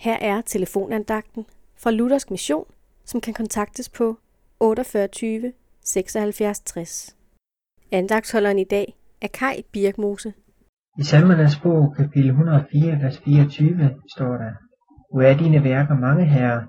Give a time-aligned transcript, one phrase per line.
[0.00, 1.46] Her er telefonandagten
[1.82, 2.64] fra Luthersk Mission,
[3.04, 4.16] som kan kontaktes på
[4.60, 5.52] 48
[5.84, 7.16] 76 60.
[7.92, 10.32] Andagtholderen i dag er Kai Birkmose.
[10.98, 14.52] I Salmernes bog, kapitel 104, vers 24, står der,
[15.12, 16.62] Hvor er dine værker mange herrer,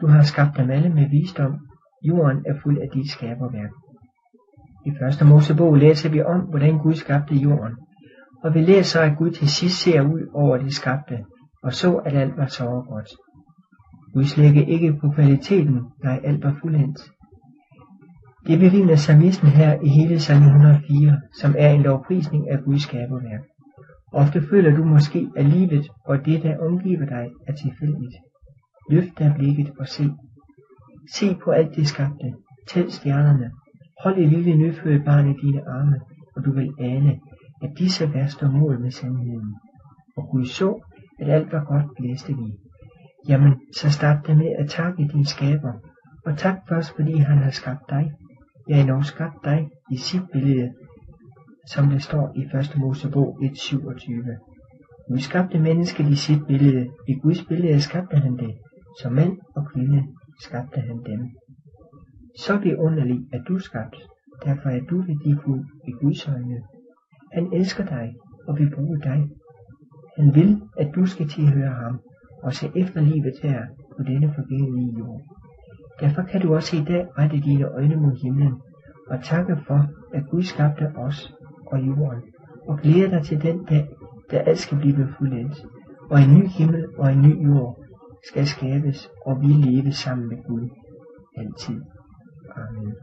[0.00, 1.58] du har skabt dem alle med visdom,
[2.02, 3.70] jorden er fuld af dit skaberværk.
[4.86, 7.74] I første Mosebog læser vi om, hvordan Gud skabte jorden,
[8.44, 11.24] og vi læser, at Gud til sidst ser ud over det skabte,
[11.64, 13.10] og så, at alt var så godt.
[14.14, 16.98] Gud slækker ikke på kvaliteten, nej, alt var fuldendt.
[18.46, 23.40] Det bevidner salmisten her i hele salme 104, som er en lovprisning af Guds skaberværk.
[24.12, 28.16] Ofte føler du måske, at livet og det, der omgiver dig, er tilfældigt.
[28.90, 30.04] Løft dig blikket og se.
[31.14, 32.34] Se på alt det skabte.
[32.68, 33.50] Tæl stjernerne.
[34.02, 36.00] Hold et lille nyfødt barn i dine arme,
[36.36, 37.20] og du vil ane,
[37.62, 39.54] at disse vers står mål med sandheden.
[40.16, 40.80] Og Gud så,
[41.20, 42.52] at alt var godt, læste vi.
[43.28, 45.72] Jamen, så start da med at takke din skaber,
[46.26, 48.12] og tak først, fordi han har skabt dig.
[48.68, 50.74] Jeg har nok skabt dig i sit billede,
[51.66, 52.74] som det står i 1.
[52.76, 55.14] Mosebog 1.27.
[55.14, 56.88] Vi skabte mennesket i sit billede.
[57.08, 58.54] I Guds billede skabte han det.
[59.02, 60.02] Som mand og kvinde
[60.40, 61.20] skabte han dem.
[62.38, 63.96] Så underligt at du skabt.
[64.44, 66.62] Derfor er du værdifuld i Guds øjne.
[67.32, 68.14] Han elsker dig
[68.48, 69.28] og vil bruge dig.
[70.16, 72.00] Han vil, at du skal tilhøre ham
[72.42, 75.20] og se efter livet her på denne forgængelige jord.
[76.00, 78.54] Derfor kan du også i dag rette dine øjne mod himlen
[79.10, 81.34] og takke for, at Gud skabte os
[81.66, 82.22] og jorden,
[82.68, 83.88] og glæde dig til den dag,
[84.30, 85.66] der alt skal blive fuldendt,
[86.10, 87.84] og en ny himmel og en ny jord
[88.28, 90.68] skal skabes, og vi leve sammen med Gud
[91.36, 91.80] altid.
[92.56, 92.94] Amen.